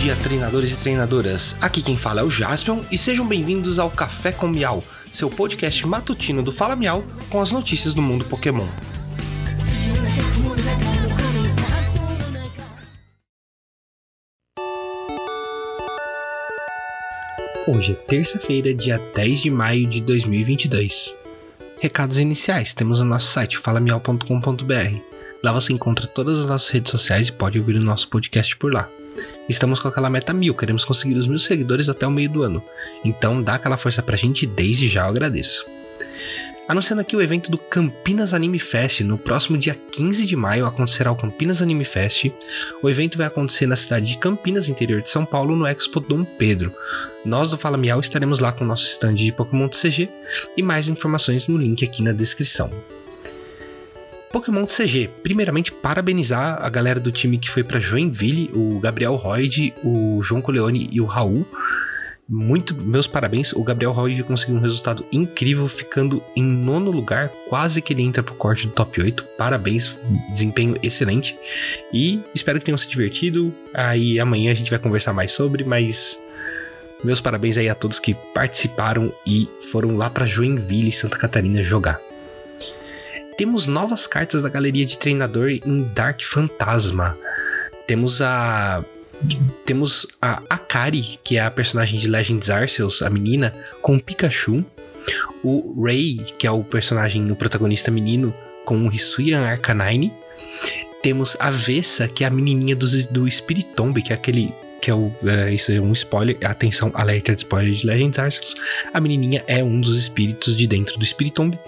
dia, 0.00 0.16
treinadores 0.16 0.72
e 0.72 0.76
treinadoras. 0.78 1.54
Aqui 1.60 1.82
quem 1.82 1.94
fala 1.94 2.22
é 2.22 2.24
o 2.24 2.30
Jaspion 2.30 2.80
e 2.90 2.96
sejam 2.96 3.26
bem-vindos 3.26 3.78
ao 3.78 3.90
Café 3.90 4.32
com 4.32 4.48
Miau, 4.48 4.82
seu 5.12 5.28
podcast 5.28 5.86
matutino 5.86 6.42
do 6.42 6.50
Fala 6.50 6.74
Miau 6.74 7.04
com 7.28 7.38
as 7.38 7.52
notícias 7.52 7.92
do 7.92 8.00
mundo 8.00 8.24
Pokémon. 8.24 8.66
Hoje 17.68 17.92
é 17.92 17.94
terça-feira, 17.94 18.72
dia 18.72 18.98
10 19.14 19.42
de 19.42 19.50
maio 19.50 19.86
de 19.86 20.00
2022. 20.00 21.14
Recados 21.78 22.18
iniciais: 22.18 22.72
temos 22.72 23.00
o 23.00 23.04
nosso 23.04 23.30
site 23.30 23.58
falamial.com.br. 23.58 24.98
Lá 25.44 25.52
você 25.52 25.74
encontra 25.74 26.06
todas 26.06 26.40
as 26.40 26.46
nossas 26.46 26.70
redes 26.70 26.90
sociais 26.90 27.28
e 27.28 27.32
pode 27.32 27.58
ouvir 27.58 27.76
o 27.76 27.82
nosso 27.82 28.08
podcast 28.08 28.56
por 28.56 28.72
lá. 28.72 28.88
Estamos 29.48 29.80
com 29.80 29.88
aquela 29.88 30.10
meta 30.10 30.32
mil, 30.32 30.54
queremos 30.54 30.84
conseguir 30.84 31.16
os 31.16 31.26
mil 31.26 31.38
seguidores 31.38 31.88
até 31.88 32.06
o 32.06 32.10
meio 32.10 32.30
do 32.30 32.42
ano. 32.42 32.62
Então 33.04 33.42
dá 33.42 33.54
aquela 33.54 33.76
força 33.76 34.02
pra 34.02 34.16
gente 34.16 34.46
desde 34.46 34.88
já 34.88 35.02
eu 35.02 35.08
agradeço. 35.08 35.66
Anunciando 36.70 37.00
aqui 37.00 37.16
o 37.16 37.20
evento 37.20 37.50
do 37.50 37.58
Campinas 37.58 38.32
Anime 38.32 38.60
Fest, 38.60 39.00
no 39.00 39.18
próximo 39.18 39.58
dia 39.58 39.76
15 39.90 40.24
de 40.24 40.36
maio 40.36 40.64
acontecerá 40.64 41.10
o 41.10 41.16
Campinas 41.16 41.60
Anime 41.60 41.84
Fest. 41.84 42.30
O 42.80 42.88
evento 42.88 43.18
vai 43.18 43.26
acontecer 43.26 43.66
na 43.66 43.74
cidade 43.74 44.06
de 44.06 44.18
Campinas, 44.18 44.68
interior 44.68 45.02
de 45.02 45.08
São 45.08 45.24
Paulo, 45.24 45.56
no 45.56 45.66
Expo 45.66 45.98
Dom 45.98 46.22
Pedro. 46.22 46.72
Nós 47.24 47.50
do 47.50 47.58
Fala 47.58 47.76
Miau 47.76 47.98
estaremos 47.98 48.38
lá 48.38 48.52
com 48.52 48.62
o 48.62 48.68
nosso 48.68 48.84
stand 48.86 49.14
de 49.14 49.32
Pokémon 49.32 49.66
TCG 49.66 50.08
e 50.56 50.62
mais 50.62 50.86
informações 50.86 51.48
no 51.48 51.58
link 51.58 51.84
aqui 51.84 52.04
na 52.04 52.12
descrição. 52.12 52.70
Pokémon 54.32 54.64
CG, 54.64 55.10
primeiramente 55.24 55.72
parabenizar 55.72 56.64
a 56.64 56.70
galera 56.70 57.00
do 57.00 57.10
time 57.10 57.36
que 57.36 57.50
foi 57.50 57.64
para 57.64 57.80
Joinville, 57.80 58.48
o 58.54 58.78
Gabriel 58.78 59.16
Royd, 59.16 59.74
o 59.82 60.22
João 60.22 60.40
Coleone 60.40 60.88
e 60.92 61.00
o 61.00 61.04
Raul. 61.04 61.44
Muito 62.28 62.72
meus 62.72 63.08
parabéns, 63.08 63.52
o 63.52 63.64
Gabriel 63.64 63.90
Royd 63.90 64.22
conseguiu 64.22 64.54
um 64.54 64.60
resultado 64.60 65.04
incrível, 65.10 65.66
ficando 65.66 66.22
em 66.36 66.44
nono 66.44 66.92
lugar, 66.92 67.28
quase 67.48 67.82
que 67.82 67.92
ele 67.92 68.04
entra 68.04 68.22
pro 68.22 68.36
corte 68.36 68.68
do 68.68 68.72
top 68.72 69.02
8. 69.02 69.24
Parabéns, 69.36 69.96
desempenho 70.30 70.76
excelente. 70.80 71.36
E 71.92 72.20
espero 72.32 72.60
que 72.60 72.64
tenham 72.64 72.78
se 72.78 72.88
divertido. 72.88 73.52
Aí 73.74 74.20
amanhã 74.20 74.52
a 74.52 74.54
gente 74.54 74.70
vai 74.70 74.78
conversar 74.78 75.12
mais 75.12 75.32
sobre, 75.32 75.64
mas 75.64 76.16
meus 77.02 77.20
parabéns 77.20 77.58
aí 77.58 77.68
a 77.68 77.74
todos 77.74 77.98
que 77.98 78.14
participaram 78.32 79.12
e 79.26 79.48
foram 79.72 79.96
lá 79.96 80.08
para 80.08 80.24
Joinville, 80.24 80.92
Santa 80.92 81.18
Catarina 81.18 81.64
jogar 81.64 82.00
temos 83.40 83.66
novas 83.66 84.06
cartas 84.06 84.42
da 84.42 84.50
galeria 84.50 84.84
de 84.84 84.98
treinador 84.98 85.48
em 85.48 85.82
Dark 85.94 86.20
Fantasma. 86.20 87.16
Temos 87.86 88.20
a 88.20 88.84
temos 89.64 90.06
a 90.20 90.42
Akari, 90.50 91.18
que 91.24 91.38
é 91.38 91.40
a 91.40 91.50
personagem 91.50 91.98
de 91.98 92.06
Legends 92.06 92.50
Arceus, 92.50 93.00
a 93.00 93.08
menina, 93.08 93.54
com 93.80 93.96
o 93.96 94.02
Pikachu. 94.02 94.62
O 95.42 95.82
Ray, 95.82 96.18
que 96.38 96.46
é 96.46 96.50
o 96.50 96.62
personagem, 96.62 97.32
o 97.32 97.34
protagonista 97.34 97.90
menino, 97.90 98.34
com 98.62 98.86
o 98.86 98.92
Hisuian 98.92 99.40
Arcanine. 99.46 100.12
Temos 101.02 101.34
a 101.40 101.50
Vessa, 101.50 102.06
que 102.06 102.24
é 102.24 102.26
a 102.26 102.30
menininha 102.30 102.76
do, 102.76 102.86
do 103.06 103.30
Spiritomb, 103.30 104.02
que 104.02 104.12
é 104.12 104.16
aquele 104.16 104.52
que 104.80 104.90
é 104.90 104.94
o. 104.94 105.12
É, 105.24 105.52
isso 105.52 105.70
é 105.72 105.80
um 105.80 105.92
spoiler. 105.92 106.36
Atenção, 106.42 106.90
alerta 106.94 107.34
de 107.34 107.42
spoiler 107.42 107.72
de 107.72 107.86
Legends 107.86 108.18
Arceus. 108.18 108.54
A 108.92 109.00
menininha 109.00 109.44
é 109.46 109.62
um 109.62 109.80
dos 109.80 109.98
espíritos 109.98 110.56
de 110.56 110.66
dentro 110.66 110.98
do 110.98 111.04
Spiritomb 111.04 111.58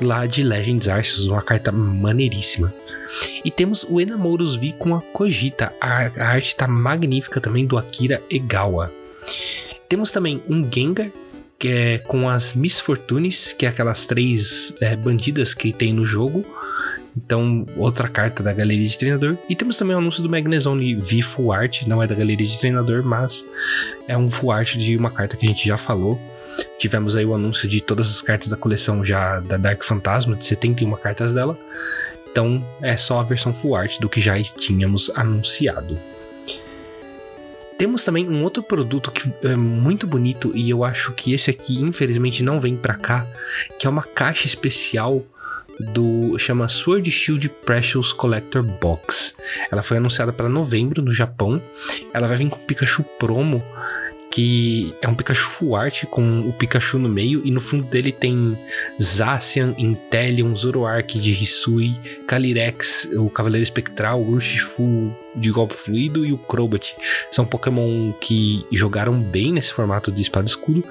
lá 0.00 0.26
de 0.26 0.42
Legends 0.42 0.88
Arceus, 0.88 1.26
uma 1.26 1.42
carta 1.42 1.70
maneiríssima. 1.70 2.72
E 3.44 3.50
temos 3.50 3.84
o 3.88 4.00
Enamoros 4.00 4.56
V 4.56 4.74
com 4.78 4.94
a 4.94 5.00
Kojita, 5.00 5.72
a, 5.80 6.10
a 6.16 6.28
arte 6.28 6.56
tá 6.56 6.66
magnífica 6.66 7.40
também 7.40 7.66
do 7.66 7.78
Akira 7.78 8.22
Egawa. 8.30 8.92
Temos 9.88 10.10
também 10.10 10.42
um 10.48 10.68
Gengar, 10.70 11.10
que 11.58 11.68
é 11.68 11.98
com 11.98 12.28
as 12.28 12.54
Misfortunes, 12.54 13.52
que 13.52 13.66
é 13.66 13.68
aquelas 13.68 14.06
três 14.06 14.74
é, 14.80 14.96
bandidas 14.96 15.54
que 15.54 15.72
tem 15.72 15.92
no 15.92 16.04
jogo. 16.04 16.44
Então, 17.16 17.66
outra 17.76 18.08
carta 18.08 18.42
da 18.42 18.52
galeria 18.52 18.86
de 18.86 18.96
treinador. 18.96 19.36
E 19.48 19.54
temos 19.54 19.76
também 19.76 19.94
o 19.94 19.98
anúncio 19.98 20.22
do 20.22 20.30
Magnezone 20.30 20.94
V 20.94 21.22
Full 21.22 21.52
Art, 21.52 21.82
não 21.86 22.02
é 22.02 22.06
da 22.06 22.14
galeria 22.14 22.46
de 22.46 22.58
treinador, 22.58 23.02
mas 23.04 23.44
é 24.08 24.16
um 24.16 24.30
Full 24.30 24.50
Art 24.50 24.76
de 24.76 24.96
uma 24.96 25.10
carta 25.10 25.36
que 25.36 25.44
a 25.44 25.48
gente 25.48 25.66
já 25.66 25.76
falou. 25.76 26.20
Tivemos 26.78 27.14
aí 27.14 27.24
o 27.24 27.34
anúncio 27.34 27.68
de 27.68 27.80
todas 27.80 28.10
as 28.10 28.22
cartas 28.22 28.48
da 28.48 28.56
coleção 28.56 29.04
já 29.04 29.40
da 29.40 29.56
Dark 29.56 29.82
Fantasma, 29.84 30.36
de 30.36 30.44
71 30.44 30.90
cartas 30.96 31.32
dela. 31.32 31.58
Então 32.30 32.64
é 32.80 32.96
só 32.96 33.20
a 33.20 33.22
versão 33.22 33.52
full 33.52 33.76
art 33.76 34.00
do 34.00 34.08
que 34.08 34.20
já 34.20 34.42
tínhamos 34.42 35.10
anunciado. 35.14 35.98
Temos 37.78 38.04
também 38.04 38.28
um 38.28 38.42
outro 38.42 38.62
produto 38.62 39.10
que 39.10 39.30
é 39.42 39.56
muito 39.56 40.06
bonito 40.06 40.52
e 40.54 40.70
eu 40.70 40.84
acho 40.84 41.12
que 41.12 41.32
esse 41.32 41.50
aqui 41.50 41.80
infelizmente 41.80 42.42
não 42.42 42.60
vem 42.60 42.76
para 42.76 42.94
cá, 42.94 43.26
que 43.78 43.86
é 43.86 43.90
uma 43.90 44.02
caixa 44.02 44.46
especial 44.46 45.24
do 45.80 46.38
chama 46.38 46.68
Sword 46.68 47.10
Shield 47.10 47.48
Precious 47.64 48.12
Collector 48.12 48.62
Box. 48.62 49.34
Ela 49.70 49.82
foi 49.82 49.96
anunciada 49.96 50.32
para 50.32 50.48
novembro 50.48 51.02
no 51.02 51.12
Japão. 51.12 51.60
Ela 52.12 52.28
vai 52.28 52.36
vir 52.36 52.48
com 52.48 52.58
Pikachu 52.58 53.02
promo 53.18 53.62
que 54.32 54.94
é 55.02 55.06
um 55.06 55.14
Pikachu 55.14 55.50
full 55.50 55.76
art 55.76 56.06
com 56.06 56.40
o 56.40 56.54
Pikachu 56.54 56.98
no 56.98 57.08
meio 57.08 57.42
e 57.44 57.50
no 57.50 57.60
fundo 57.60 57.84
dele 57.84 58.10
tem 58.10 58.56
Zacian, 59.00 59.74
Inteleon, 59.76 60.56
Zoroark 60.56 61.18
de 61.18 61.30
Hisui, 61.30 61.94
Calyrex, 62.26 63.08
o 63.12 63.28
Cavaleiro 63.28 63.62
Espectral, 63.62 64.22
Urshifu 64.22 65.14
de 65.34 65.50
golpe 65.50 65.74
fluido 65.74 66.24
e 66.24 66.32
o 66.32 66.38
Crobat. 66.38 66.94
São 67.30 67.44
Pokémon 67.44 68.12
que 68.20 68.64
jogaram 68.72 69.20
bem 69.20 69.52
nesse 69.52 69.72
formato 69.72 70.10
de 70.10 70.22
espada 70.22 70.48
escudo. 70.48 70.82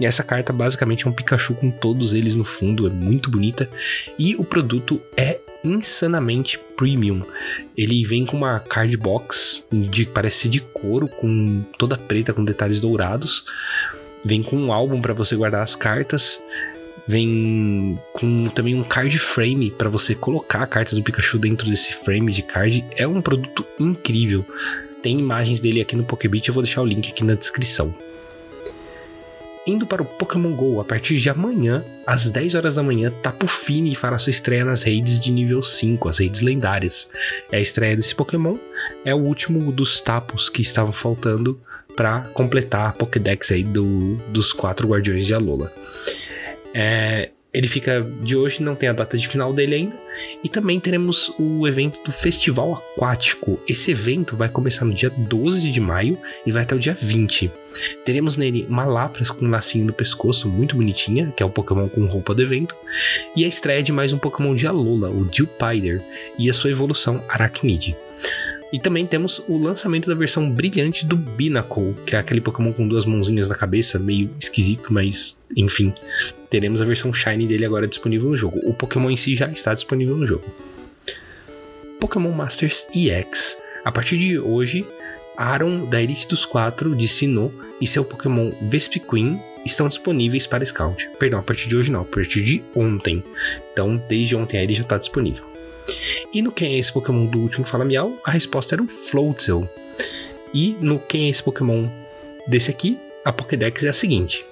E 0.00 0.04
essa 0.04 0.24
carta 0.24 0.52
basicamente 0.52 1.06
é 1.06 1.08
um 1.08 1.12
Pikachu 1.12 1.54
com 1.54 1.70
todos 1.70 2.12
eles 2.12 2.34
no 2.34 2.44
fundo, 2.44 2.84
é 2.84 2.90
muito 2.90 3.30
bonita. 3.30 3.70
E 4.18 4.34
o 4.34 4.44
produto 4.44 5.00
é 5.16 5.38
insanamente 5.64 6.58
premium. 6.76 7.22
Ele 7.76 8.04
vem 8.04 8.24
com 8.24 8.36
uma 8.36 8.60
card 8.60 8.96
box 8.96 9.64
de 9.70 10.06
parece 10.06 10.42
ser 10.42 10.48
de 10.48 10.60
couro, 10.60 11.08
com 11.08 11.62
toda 11.78 11.98
preta 11.98 12.32
com 12.32 12.44
detalhes 12.44 12.80
dourados. 12.80 13.44
Vem 14.24 14.42
com 14.42 14.56
um 14.56 14.72
álbum 14.72 15.00
para 15.00 15.14
você 15.14 15.36
guardar 15.36 15.62
as 15.62 15.74
cartas. 15.74 16.40
Vem 17.06 17.98
com 18.12 18.48
também 18.48 18.74
um 18.74 18.82
card 18.82 19.18
frame 19.18 19.70
para 19.70 19.88
você 19.88 20.14
colocar 20.14 20.62
a 20.62 20.66
carta 20.66 20.94
do 20.94 21.02
Pikachu 21.02 21.38
dentro 21.38 21.68
desse 21.68 21.94
frame 21.94 22.32
de 22.32 22.42
card. 22.42 22.84
É 22.96 23.06
um 23.06 23.22
produto 23.22 23.64
incrível. 23.80 24.44
Tem 25.02 25.18
imagens 25.18 25.60
dele 25.60 25.80
aqui 25.80 25.94
no 25.94 26.04
Pokébit, 26.04 26.48
eu 26.48 26.54
vou 26.54 26.62
deixar 26.62 26.82
o 26.82 26.86
link 26.86 27.08
aqui 27.10 27.24
na 27.24 27.34
descrição 27.34 27.94
indo 29.68 29.86
para 29.86 30.02
o 30.02 30.04
Pokémon 30.04 30.52
GO 30.52 30.80
a 30.80 30.84
partir 30.84 31.18
de 31.18 31.28
amanhã, 31.28 31.84
às 32.06 32.28
10 32.28 32.54
horas 32.54 32.74
da 32.74 32.82
manhã, 32.82 33.12
Tapu 33.22 33.46
Fini 33.46 33.94
fará 33.94 34.18
sua 34.18 34.30
estreia 34.30 34.64
nas 34.64 34.82
redes 34.82 35.20
de 35.20 35.30
nível 35.30 35.62
5, 35.62 36.08
as 36.08 36.18
redes 36.18 36.40
lendárias. 36.40 37.08
É 37.52 37.58
a 37.58 37.60
estreia 37.60 37.94
desse 37.94 38.14
Pokémon, 38.14 38.56
é 39.04 39.14
o 39.14 39.18
último 39.18 39.70
dos 39.70 40.00
Tapos 40.00 40.48
que 40.48 40.62
estavam 40.62 40.92
faltando 40.92 41.60
para 41.94 42.20
completar 42.32 42.88
a 42.88 42.92
Pokédex 42.92 43.52
aí 43.52 43.62
do, 43.62 44.14
dos 44.28 44.52
quatro 44.52 44.88
Guardiões 44.88 45.26
de 45.26 45.34
Alola. 45.34 45.72
É, 46.72 47.30
ele 47.58 47.66
fica 47.66 48.06
de 48.22 48.36
hoje, 48.36 48.62
não 48.62 48.76
tem 48.76 48.88
a 48.88 48.92
data 48.92 49.18
de 49.18 49.26
final 49.26 49.52
dele 49.52 49.74
ainda. 49.74 49.96
E 50.44 50.48
também 50.48 50.78
teremos 50.78 51.32
o 51.36 51.66
evento 51.66 51.98
do 52.04 52.12
Festival 52.12 52.80
Aquático. 52.94 53.58
Esse 53.66 53.90
evento 53.90 54.36
vai 54.36 54.48
começar 54.48 54.84
no 54.84 54.94
dia 54.94 55.10
12 55.10 55.68
de 55.68 55.80
maio 55.80 56.16
e 56.46 56.52
vai 56.52 56.62
até 56.62 56.76
o 56.76 56.78
dia 56.78 56.96
20. 56.98 57.50
Teremos 58.04 58.36
nele 58.36 58.64
uma 58.68 58.84
Lapras 58.84 59.32
com 59.32 59.44
um 59.44 59.50
lacinho 59.50 59.86
no 59.86 59.92
pescoço, 59.92 60.48
muito 60.48 60.76
bonitinha, 60.76 61.32
que 61.36 61.42
é 61.42 61.46
o 61.46 61.50
Pokémon 61.50 61.88
com 61.88 62.06
roupa 62.06 62.32
do 62.32 62.42
evento. 62.42 62.76
E 63.34 63.44
a 63.44 63.48
estreia 63.48 63.82
de 63.82 63.90
mais 63.90 64.12
um 64.12 64.18
Pokémon 64.18 64.54
de 64.54 64.64
Alola, 64.64 65.10
o 65.10 65.24
Dewpider, 65.24 66.00
e 66.38 66.48
a 66.48 66.54
sua 66.54 66.70
evolução 66.70 67.20
Arachnid. 67.28 67.96
E 68.72 68.78
também 68.78 69.06
temos 69.06 69.42
o 69.48 69.56
lançamento 69.56 70.08
da 70.08 70.14
versão 70.14 70.48
brilhante 70.48 71.06
do 71.06 71.16
Binacle, 71.16 71.96
que 72.04 72.14
é 72.14 72.18
aquele 72.18 72.40
Pokémon 72.40 72.72
com 72.72 72.86
duas 72.86 73.06
mãozinhas 73.06 73.48
na 73.48 73.54
cabeça, 73.54 73.98
meio 73.98 74.30
esquisito, 74.38 74.92
mas 74.92 75.38
enfim. 75.58 75.92
Teremos 76.48 76.80
a 76.80 76.84
versão 76.84 77.12
Shiny 77.12 77.46
dele 77.46 77.66
agora 77.66 77.86
disponível 77.86 78.30
no 78.30 78.36
jogo. 78.36 78.60
O 78.62 78.72
Pokémon 78.72 79.10
em 79.10 79.16
si 79.16 79.34
já 79.34 79.50
está 79.50 79.74
disponível 79.74 80.16
no 80.16 80.26
jogo. 80.26 80.44
Pokémon 82.00 82.30
Masters 82.30 82.86
EX. 82.94 83.58
A 83.84 83.90
partir 83.90 84.18
de 84.18 84.38
hoje, 84.38 84.86
Aaron 85.36 85.84
da 85.84 86.00
Elite 86.00 86.28
dos 86.28 86.44
Quatro 86.46 86.94
de 86.94 87.08
Sinnoh 87.08 87.52
e 87.80 87.86
seu 87.86 88.04
Pokémon 88.04 88.52
Vespiquen 88.62 89.40
estão 89.66 89.88
disponíveis 89.88 90.46
para 90.46 90.64
Scout. 90.64 91.08
Perdão, 91.18 91.40
a 91.40 91.42
partir 91.42 91.68
de 91.68 91.76
hoje 91.76 91.90
não, 91.90 92.02
a 92.02 92.04
partir 92.04 92.44
de 92.44 92.62
ontem. 92.74 93.22
Então, 93.72 94.00
desde 94.08 94.36
ontem 94.36 94.62
ele 94.62 94.74
já 94.74 94.82
está 94.82 94.96
disponível. 94.96 95.44
E 96.32 96.40
no 96.40 96.52
Quem 96.52 96.74
é 96.74 96.78
esse 96.78 96.92
Pokémon 96.92 97.26
do 97.26 97.40
último 97.40 97.66
Fala 97.66 97.84
Miau, 97.84 98.16
a 98.24 98.30
resposta 98.30 98.74
era 98.74 98.82
o 98.82 98.88
Floatzel. 98.88 99.68
E 100.54 100.76
no 100.80 100.98
Quem 100.98 101.26
é 101.26 101.30
esse 101.30 101.42
Pokémon 101.42 101.88
desse 102.46 102.70
aqui, 102.70 102.96
a 103.24 103.32
Pokédex 103.32 103.82
é 103.82 103.88
a 103.88 103.92
seguinte. 103.92 104.44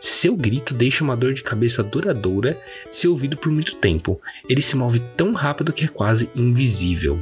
Seu 0.00 0.36
grito 0.36 0.74
deixa 0.74 1.04
uma 1.04 1.16
dor 1.16 1.34
de 1.34 1.42
cabeça 1.42 1.82
duradoura 1.82 2.58
se 2.90 3.06
ouvido 3.06 3.36
por 3.36 3.50
muito 3.50 3.76
tempo. 3.76 4.20
Ele 4.48 4.62
se 4.62 4.76
move 4.76 5.00
tão 5.16 5.32
rápido 5.32 5.72
que 5.72 5.84
é 5.84 5.88
quase 5.88 6.28
invisível. 6.34 7.18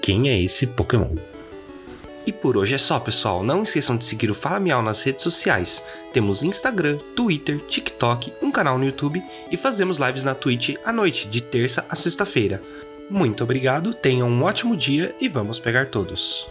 Quem 0.00 0.28
é 0.28 0.42
esse 0.42 0.66
Pokémon? 0.66 1.14
E 2.26 2.32
por 2.32 2.56
hoje 2.56 2.74
é 2.74 2.78
só, 2.78 3.00
pessoal. 3.00 3.42
Não 3.42 3.62
esqueçam 3.62 3.96
de 3.96 4.04
seguir 4.04 4.30
o 4.30 4.34
Fala 4.34 4.60
Miau 4.60 4.82
nas 4.82 5.02
redes 5.02 5.22
sociais. 5.22 5.82
Temos 6.12 6.42
Instagram, 6.42 6.98
Twitter, 7.16 7.58
TikTok, 7.68 8.32
um 8.42 8.50
canal 8.50 8.78
no 8.78 8.84
YouTube 8.84 9.22
e 9.50 9.56
fazemos 9.56 9.98
lives 9.98 10.24
na 10.24 10.34
Twitch 10.34 10.76
à 10.84 10.92
noite, 10.92 11.28
de 11.28 11.40
terça 11.40 11.84
a 11.88 11.96
sexta-feira. 11.96 12.62
Muito 13.08 13.42
obrigado, 13.42 13.92
tenham 13.92 14.28
um 14.28 14.42
ótimo 14.44 14.76
dia 14.76 15.14
e 15.20 15.28
vamos 15.28 15.58
pegar 15.58 15.86
todos. 15.86 16.46